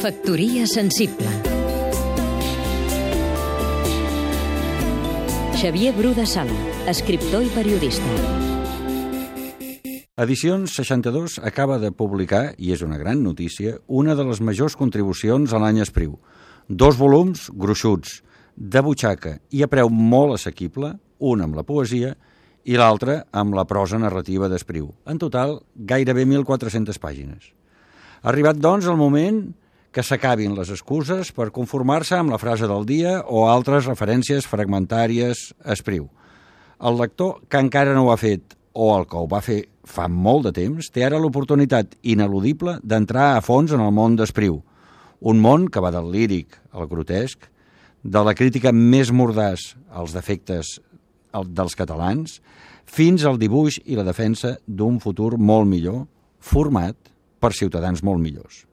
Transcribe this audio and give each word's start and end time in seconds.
Factoria 0.00 0.64
sensible 0.64 1.28
Xavier 5.60 5.92
Bru 5.92 6.14
de 6.16 6.24
Sala, 6.24 6.56
escriptor 6.88 7.44
i 7.44 7.50
periodista. 7.52 8.08
Edicions 10.16 10.72
62 10.72 11.36
acaba 11.44 11.76
de 11.76 11.92
publicar, 11.92 12.54
i 12.56 12.72
és 12.72 12.80
una 12.80 12.96
gran 12.96 13.20
notícia, 13.20 13.76
una 13.88 14.16
de 14.16 14.24
les 14.24 14.40
majors 14.40 14.72
contribucions 14.72 15.52
a 15.52 15.60
l'any 15.60 15.84
Espriu. 15.84 16.16
Dos 16.64 16.96
volums 16.96 17.50
gruixuts, 17.52 18.22
de 18.56 18.80
butxaca 18.80 19.36
i 19.52 19.60
a 19.60 19.68
preu 19.68 19.92
molt 19.92 20.40
assequible, 20.40 20.94
un 21.20 21.44
amb 21.44 21.60
la 21.60 21.68
poesia 21.68 22.16
i 22.64 22.80
l'altre 22.80 23.26
amb 23.36 23.52
la 23.52 23.68
prosa 23.68 24.00
narrativa 24.00 24.48
d'Espriu. 24.48 24.94
En 25.04 25.20
total, 25.20 25.58
gairebé 25.76 26.24
1.400 26.24 26.96
pàgines. 26.96 27.52
Ha 28.24 28.30
arribat, 28.32 28.56
doncs, 28.56 28.88
el 28.88 28.96
moment 28.96 29.50
que 29.90 30.04
s'acabin 30.06 30.54
les 30.54 30.70
excuses 30.70 31.32
per 31.34 31.50
conformar-se 31.54 32.14
amb 32.18 32.30
la 32.30 32.38
frase 32.38 32.68
del 32.70 32.86
dia 32.86 33.18
o 33.26 33.48
altres 33.50 33.88
referències 33.90 34.46
fragmentàries 34.46 35.50
Espriu. 35.66 36.06
El 36.80 36.96
lector 37.00 37.40
que 37.50 37.58
encara 37.58 37.94
no 37.94 38.06
ho 38.06 38.12
ha 38.14 38.20
fet 38.20 38.54
o 38.72 38.92
el 38.96 39.06
que 39.10 39.18
ho 39.18 39.26
va 39.28 39.42
fer 39.42 39.64
fa 39.84 40.06
molt 40.06 40.46
de 40.46 40.52
temps 40.54 40.92
té 40.94 41.02
ara 41.04 41.18
l'oportunitat 41.18 41.96
ineludible 42.06 42.78
d'entrar 42.82 43.34
a 43.34 43.42
fons 43.42 43.74
en 43.74 43.82
el 43.82 43.90
món 43.92 44.14
d'Espriu, 44.16 44.60
un 45.20 45.42
món 45.42 45.66
que 45.68 45.82
va 45.82 45.90
del 45.90 46.12
líric 46.14 46.54
al 46.72 46.86
grotesc, 46.88 47.50
de 48.02 48.22
la 48.24 48.34
crítica 48.34 48.72
més 48.72 49.10
mordàs 49.12 49.74
als 49.90 50.14
defectes 50.16 50.78
dels 51.50 51.76
catalans, 51.76 52.38
fins 52.86 53.26
al 53.26 53.38
dibuix 53.38 53.82
i 53.84 53.98
la 53.98 54.06
defensa 54.06 54.56
d'un 54.66 54.98
futur 55.02 55.36
molt 55.36 55.68
millor, 55.68 56.06
format 56.40 56.96
per 57.40 57.52
ciutadans 57.52 58.02
molt 58.06 58.22
millors. 58.22 58.69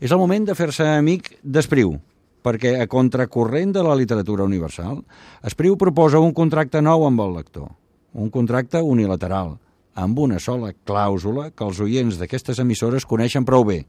És 0.00 0.12
el 0.12 0.20
moment 0.20 0.44
de 0.44 0.54
fer-se 0.56 0.84
amic 0.98 1.30
d'Espriu, 1.42 1.94
perquè 2.44 2.76
a 2.82 2.86
contracorrent 2.90 3.72
de 3.74 3.82
la 3.84 3.96
literatura 3.96 4.44
universal, 4.44 5.00
Espriu 5.46 5.76
proposa 5.80 6.20
un 6.20 6.34
contracte 6.36 6.82
nou 6.84 7.06
amb 7.06 7.22
el 7.24 7.32
lector, 7.38 7.70
un 8.12 8.30
contracte 8.30 8.82
unilateral, 8.84 9.56
amb 9.96 10.18
una 10.20 10.38
sola 10.38 10.74
clàusula 10.86 11.48
que 11.56 11.64
els 11.64 11.80
oients 11.80 12.20
d'aquestes 12.20 12.60
emissores 12.60 13.08
coneixen 13.08 13.48
prou 13.48 13.64
bé. 13.64 13.80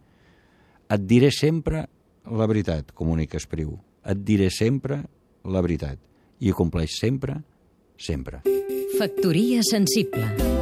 Et 0.88 1.03
diré 1.03 1.31
sempre 1.35 1.85
la 2.31 2.47
veritat, 2.47 2.94
comunica 2.95 3.38
Espriu. 3.38 3.75
Et 4.08 4.19
diré 4.23 4.47
sempre 4.50 5.02
la 5.44 5.61
veritat. 5.61 6.00
I 6.39 6.53
compleix 6.55 6.95
sempre, 7.02 7.41
sempre. 8.00 8.44
Factoria 8.97 9.59
sensible 9.67 10.56